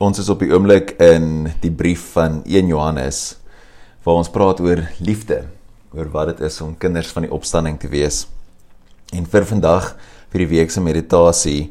[0.00, 3.18] Ons is op die oomblik in die brief van 1 Johannes
[4.00, 5.42] waar ons praat oor liefde,
[5.92, 8.22] oor wat dit is om kinders van die opstanding te wees.
[9.12, 9.90] En vir vandag
[10.32, 11.66] vir die week se meditasie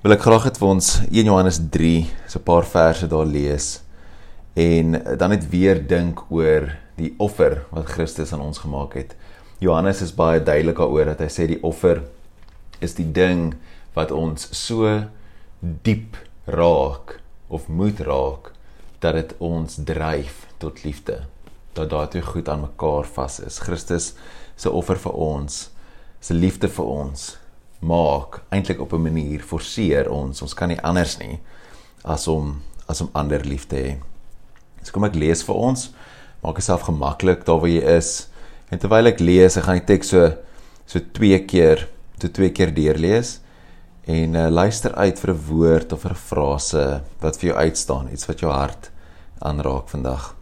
[0.00, 1.92] wil ek graag hê vir ons 1 Johannes 3
[2.24, 3.68] so 'n paar verse daar lees
[4.56, 9.12] en dan net weer dink oor die offer wat Christus aan ons gemaak het.
[9.60, 12.06] Johannes is baie duidelik daaroor dat hy sê die offer
[12.80, 13.52] is die ding
[13.92, 15.04] wat ons so
[15.60, 16.16] diep
[16.48, 18.52] raak of moet raak
[19.02, 21.24] dat dit ons dryf tot liefde.
[21.74, 23.58] Dat daartoe goed aan mekaar vas is.
[23.58, 24.12] Christus
[24.56, 25.68] se offer vir ons
[26.20, 27.30] se liefde vir ons
[27.80, 30.42] maak eintlik op 'n manier forceer ons.
[30.42, 31.40] Ons kan nie anders nie
[32.04, 33.96] as om as om ander lief te hê.
[34.82, 35.90] So kom ek lees vir ons.
[36.42, 38.28] Maak jouself gemaklik daar waar jy is.
[38.70, 40.32] En terwyl ek lees ek gaan die teks so
[40.86, 43.40] so twee keer toe twee keer deurlees
[44.10, 48.26] en uh, luister uit vir 'n woord of 'n frase wat vir jou uitstaan, iets
[48.26, 48.90] wat jou hart
[49.38, 50.34] aanraak vandag.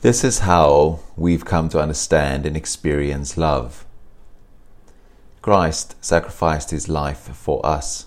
[0.00, 3.84] This is how we've come to understand and experience love.
[5.42, 8.06] Christ sacrificed his life for us.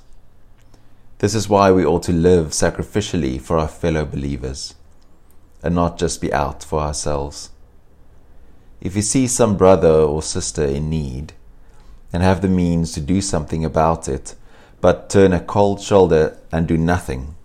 [1.18, 4.76] This is why we ought to live sacrificially for our fellow believers
[5.62, 7.50] and not just be out for ourselves.
[8.82, 11.34] If you see some brother or sister in need,
[12.14, 14.36] and have the means to do something about it,
[14.80, 17.36] but turn a cold shoulder and do nothing,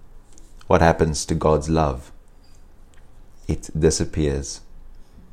[0.66, 2.12] what happens to God's love?
[3.48, 4.60] It disappears,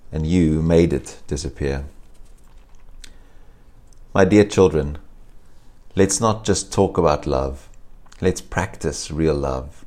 [0.09, 1.83] and you made it disappear.
[4.13, 4.97] My dear children,
[5.93, 7.67] let's not just talk about love,
[8.21, 9.83] let's practice real love.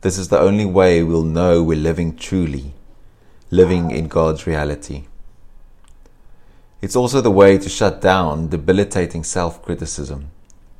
[0.00, 2.74] This is the only way we'll know we're living truly,
[3.52, 5.04] living in God's reality.
[6.86, 10.30] It's also the way to shut down debilitating self criticism,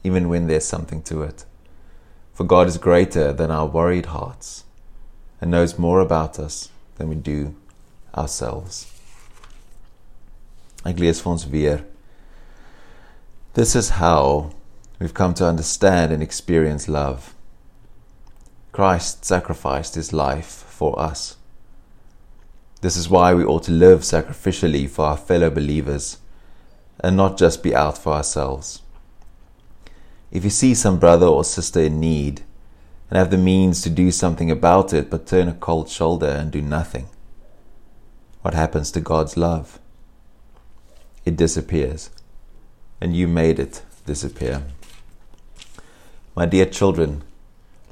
[0.04, 1.44] even when there's something to it.
[2.32, 4.62] For God is greater than our worried hearts
[5.40, 7.56] and knows more about us than we do
[8.16, 8.86] ourselves.
[10.84, 11.24] Ek lees.
[13.54, 14.52] This is how
[15.00, 17.34] we've come to understand and experience love.
[18.70, 21.36] Christ sacrificed his life for us.
[22.82, 26.18] This is why we ought to live sacrificially for our fellow believers
[27.00, 28.82] and not just be out for ourselves.
[30.30, 32.42] If you see some brother or sister in need
[33.08, 36.50] and have the means to do something about it but turn a cold shoulder and
[36.50, 37.08] do nothing,
[38.42, 39.78] what happens to God's love?
[41.24, 42.10] It disappears,
[43.00, 44.62] and you made it disappear.
[46.36, 47.24] My dear children,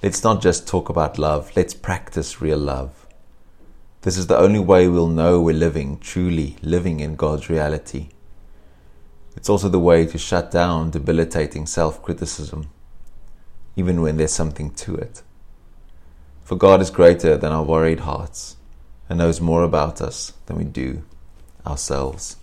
[0.03, 3.04] let's not just talk about love, let's practice real love.
[4.05, 8.09] This is the only way we'll know we're living, truly living in God's reality.
[9.35, 12.69] It's also the way to shut down debilitating self criticism,
[13.77, 15.23] even when there's something to it.
[16.43, 18.57] For God is greater than our worried hearts
[19.09, 21.03] and knows more about us than we do
[21.67, 22.37] ourselves.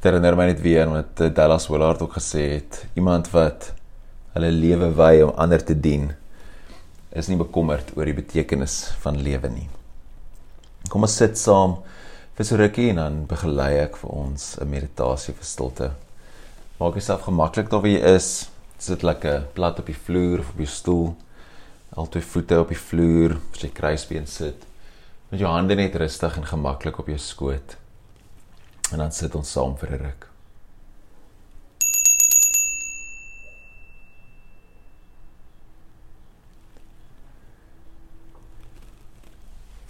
[0.00, 3.74] Dit herinner my net weer wat Dallas Willard ook gesê het, iemand wat
[4.32, 6.14] hulle lewe wy om ander te dien
[7.12, 9.68] is nie bekommerd oor die betekenis van lewe nie.
[10.90, 11.80] Kom ons sit saam
[12.38, 15.90] vir so rukkie en dan begelei ek vir ons 'n meditasie vir stilte.
[16.80, 18.48] Maak jouself gemaklik daar waar jy is.
[18.78, 21.16] Sit lekker plat op die vloer of op jou stoel.
[21.96, 24.64] Altyd voete op die vloer, as jy kruisbeen sit.
[25.30, 27.76] Met jou hande net rustig en gemaklik op jou skoot.
[28.92, 30.29] En dan sit ons saam vir 'n ruk.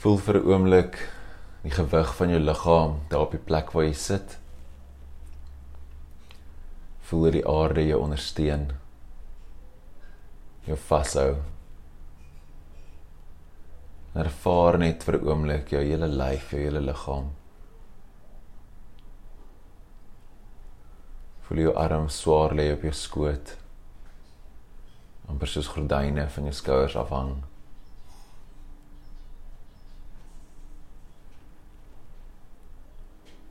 [0.00, 0.94] Voel vir 'n oomblik
[1.62, 4.38] die gewig van jou liggaam daar op die plek waar jy sit.
[7.08, 8.72] Voel die aarde jou ondersteun.
[10.64, 11.36] Jou vashou.
[14.14, 17.30] Ervaar net vir 'n oomblik jou hele lyf, jou hele liggaam.
[21.42, 23.56] Voel jou arm swaar lê op jou skoot.
[25.28, 27.49] amper soos gordyne van jou skouers afhang.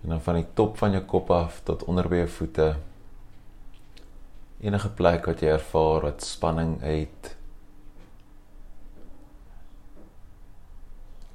[0.10, 2.68] En dan van die top van jou kop af tot onder by jou voete.
[4.58, 7.30] Enige plek wat jy ervaar wat spanning het.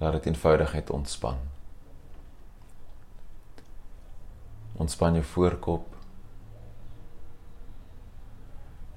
[0.02, 1.38] Laat dit eenvoudig net ontspan.
[4.74, 5.86] Ontspan jou voorkop.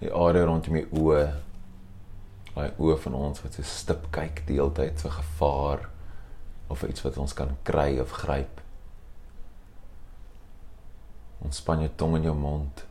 [0.01, 1.25] Die area rondom jou oë.
[2.55, 5.89] Daai oë van ons wat so stip kyk die hele tyd vir gevaar
[6.73, 8.65] of iets wat ons kan kry of gryp.
[11.45, 12.83] Ontspan jou tong in jou mond.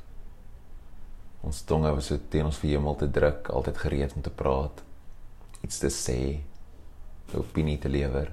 [1.47, 4.83] Ons tonge was so teen ons verhemel te druk, altyd gereed om te praat,
[5.63, 6.41] iets te sê,
[7.33, 8.33] 'n opinie te lewer.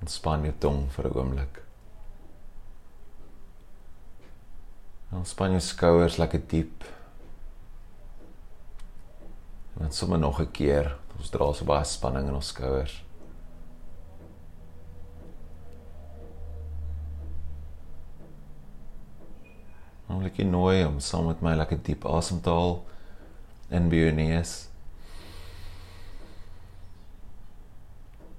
[0.00, 1.62] Ontspan jou tong vir 'n oomblik.
[5.12, 6.84] Ontspan jou skouers lekker diep.
[9.80, 10.96] En sommer nog 'n keer.
[11.18, 13.02] Ons dra so baie spanning in ons skouers.
[20.22, 22.76] Jou nooi om saam met my lekker diep asem te haal
[23.74, 24.52] in by jou neus.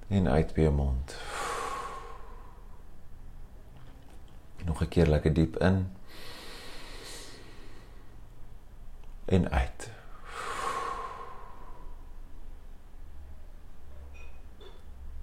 [0.08, 1.16] En uit by jou mond.
[4.64, 5.92] Nog 'n keer lekker diep in.
[9.24, 9.90] En uit.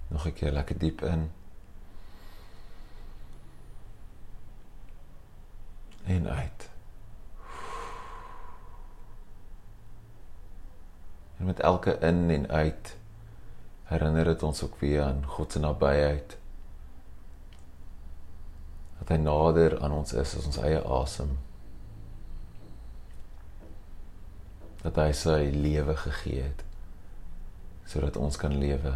[0.08, 1.30] Nog 'n keer lekker diep in.
[6.04, 6.70] en uit.
[11.42, 12.96] En met elke in en uit
[13.90, 16.36] herinner dit ons ook weer aan God se nabyheid.
[18.98, 21.32] Dat hy nader aan ons is as ons eie asem.
[24.86, 26.62] Dat hy sy lewe gegee het
[27.90, 28.94] sodat ons kan lewe.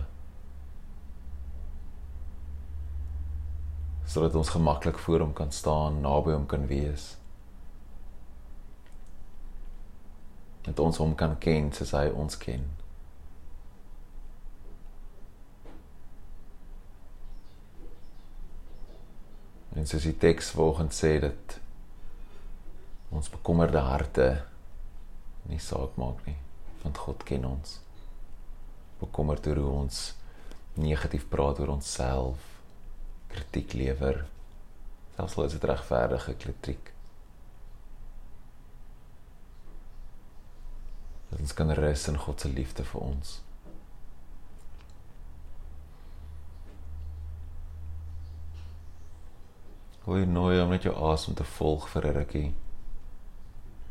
[4.07, 7.17] sodat ons gemaklik voor hom kan staan, naby hom kan wees.
[10.67, 12.65] Dat ons hom kan ken soos hy ons ken.
[19.77, 21.59] En soos die teks volgens sê dat
[23.15, 24.29] ons bekommerde harte
[25.47, 26.39] nie saak maak nie,
[26.83, 27.79] want God ken ons.
[28.99, 30.01] Bekommerd oor hoe ons
[30.81, 32.53] negatief praat oor onsself
[33.33, 34.25] kritiek lewer
[35.17, 36.93] selfs al is dit regverdige kritiek
[41.47, 43.35] ons kan rus in God se liefde vir ons.
[50.07, 52.55] Hoe nooi om net jou asem te volg vir 'n rukkie?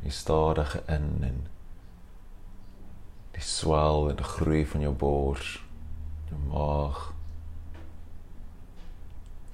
[0.04, 1.48] Die stadige in en
[3.31, 5.63] die swel en groei van jou bors
[6.30, 7.13] jou maag.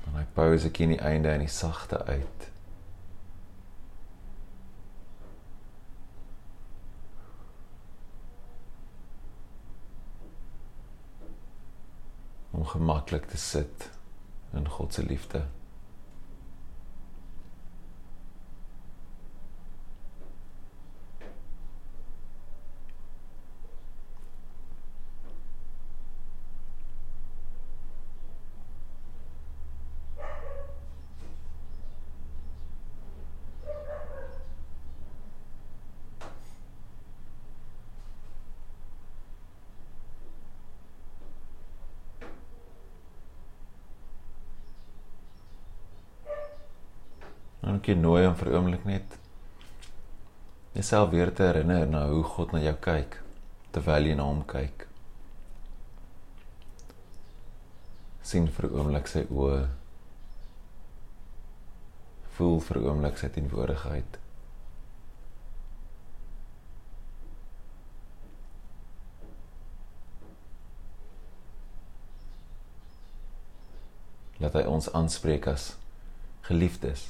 [0.07, 2.51] En hy pause ek in die einde en die sagte uit.
[12.60, 13.89] om gemaklik te sit
[14.55, 15.43] in God se liefde.
[47.71, 49.13] Kan jy nooi om vir oomblik net
[50.75, 53.21] jouself weer te herinner na hoe God na jou kyk
[53.71, 54.91] terwyl jy na hom kyk.
[58.31, 59.61] sien vir oomblik sy oë.
[62.35, 64.19] Voel vir oomblik sy teenwoordigheid.
[74.43, 75.71] Laat hy ons aanspreek as
[76.47, 77.09] geliefdes.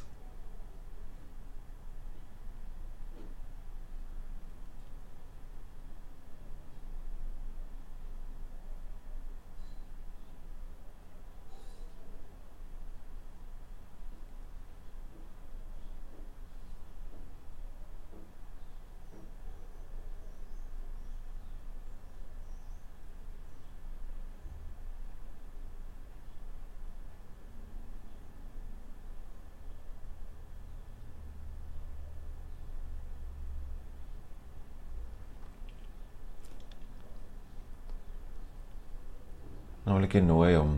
[39.92, 40.78] Nou wil ek jou nooi om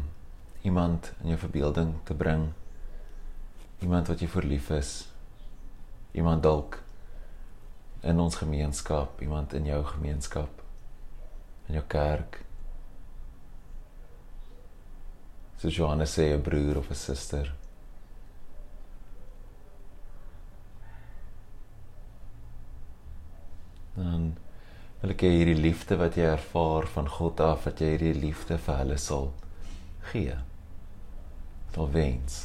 [0.66, 2.48] iemand in jou verbeelding te bring.
[3.86, 4.94] Iemand wat jy vir lief is.
[6.18, 6.80] Iemand dalk
[8.02, 10.64] in ons gemeenskap, iemand in jou gemeenskap,
[11.68, 12.40] in jou kerk.
[15.62, 17.54] So Johannes sê 'n broer of 'n suster.
[23.94, 24.34] Dan
[25.04, 28.56] wil ek hê hierdie liefde wat jy ervaar van God af dat jy hierdie liefde
[28.56, 29.34] vir hulle sal
[30.14, 30.38] gee.
[31.76, 32.38] Sal wens.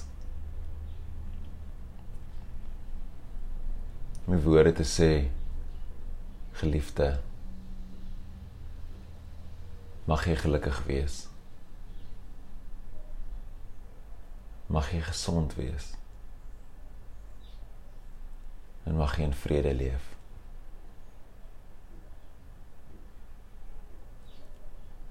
[4.27, 5.13] My woorde te sê
[6.59, 7.21] Geliefde,
[10.11, 11.21] mag jy gelukkig wees.
[14.67, 15.93] Mag jy gesond wees.
[18.91, 20.18] En mag jy in vrede leef.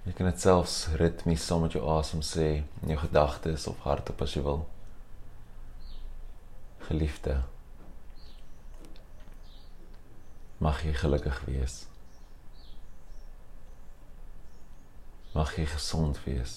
[0.08, 2.46] Jy kan dit selfs ritmies saam met jou asem sê
[2.80, 4.62] in jou gedagtes of hardop as jy wil.
[6.88, 7.42] Geliefde.
[10.64, 11.76] Mag jy gelukkig wees.
[15.36, 16.56] Mag jy gesond wees.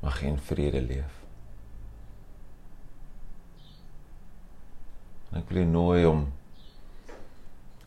[0.00, 1.20] Mag jy in vrede leef.
[5.28, 6.26] En ek wil jou nooi om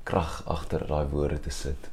[0.09, 1.89] krag agter daai woorde te sit.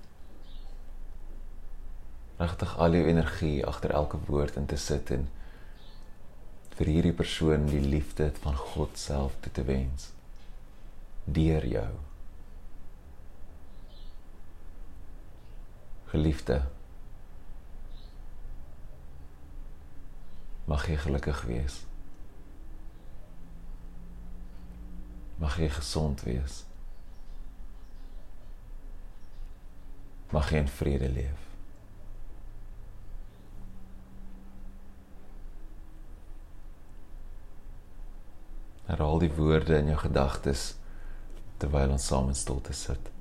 [2.40, 5.26] Regtig al jou energie agter elke woord in te sit en
[6.78, 10.10] vir hierdie persoon die liefde van God self toe te wens
[11.24, 11.90] deur jou.
[16.14, 16.62] Geliefde
[20.66, 21.74] Mag jy gelukkig wees.
[25.38, 26.65] Mag jy gesond wees.
[30.34, 31.42] Mag jy in vrede leef.
[38.86, 40.72] Herhaal die woorde in jou gedagtes
[41.58, 43.15] terwyl ons saam in stilte sit.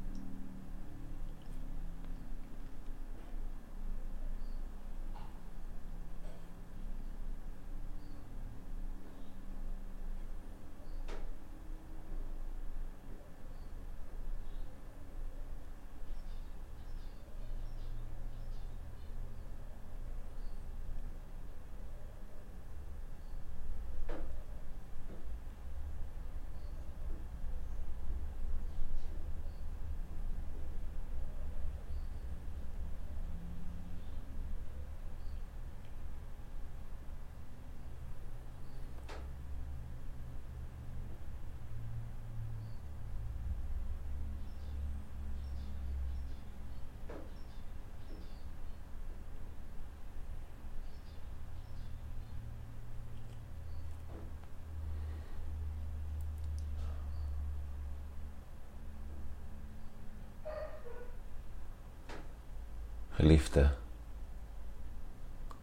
[63.25, 63.71] Geliefde,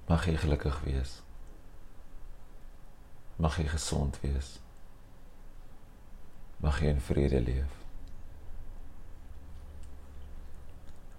[0.09, 1.13] mag jy gelukkig wees.
[3.39, 4.49] Mag jy gesond wees.
[6.59, 7.77] Mag jy in vrede leef.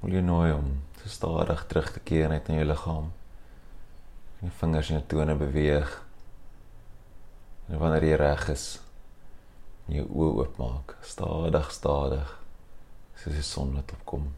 [0.01, 0.67] Wil jy nooi om
[0.99, 3.09] te stadig terug te keer net in jou liggaam.
[4.43, 5.97] Jy vingers en jou tone beweeg.
[7.71, 8.69] En wanneer jy reg is,
[9.87, 12.39] jou oë oopmaak, stadig, stadig,
[13.15, 14.33] soos die son wat opkom.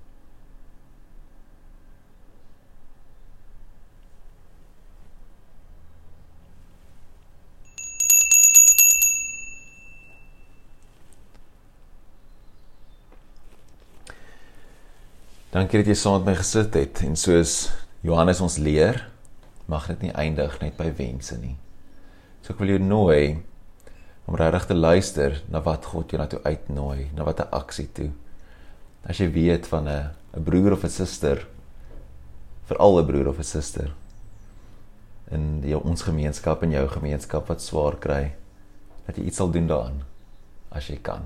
[15.56, 17.70] Dankie dat jy saam met my gesit het en soos
[18.04, 18.98] Johannes ons leer,
[19.72, 21.54] mag dit nie eindig net by wense nie.
[22.44, 23.38] So ek wil jou nooi
[24.28, 27.88] om regtig te luister na wat God jou na toe uitnooi, na wat 'n aksie
[27.88, 28.10] toe.
[29.08, 31.48] As jy weet van 'n 'n broer of 'n suster,
[32.68, 33.96] veral 'n broer of 'n suster
[35.32, 38.36] in die ons gemeenskap en jou gemeenskap wat swaar kry,
[39.08, 40.04] dat jy iets sal doen daaraan
[40.70, 41.24] as jy kan.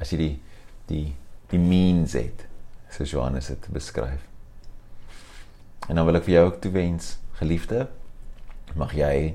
[0.00, 0.40] As jy die
[0.88, 1.14] die
[1.50, 2.48] die means het
[2.94, 4.22] soos Johannes dit beskryf.
[5.88, 7.88] En dan wil ek vir jou ook toewens, geliefde,
[8.78, 9.34] mag jy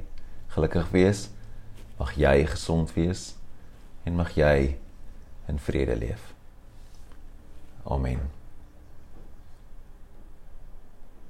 [0.56, 1.28] gelukkig wees,
[2.00, 3.34] mag jy gesond wees
[4.08, 4.80] en mag jy
[5.52, 6.34] in vrede leef.
[7.84, 8.39] Amen.